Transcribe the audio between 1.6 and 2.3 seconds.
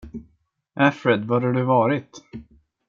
varit?